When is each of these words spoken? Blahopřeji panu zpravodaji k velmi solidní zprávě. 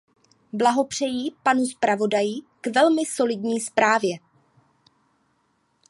Blahopřeji 0.53 1.31
panu 1.43 1.65
zpravodaji 1.65 2.41
k 2.61 2.67
velmi 2.67 3.05
solidní 3.05 3.59
zprávě. 3.59 4.17